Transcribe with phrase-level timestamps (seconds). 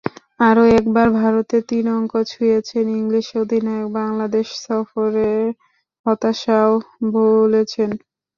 [0.39, 5.45] আরও একবার ভারতে তিন অঙ্ক ছুঁয়েছেন ইংলিশ অধিনায়ক, বাংলাদেশ সফরের
[6.05, 6.71] হতাশাটাও
[7.13, 7.89] ভুলেছেন।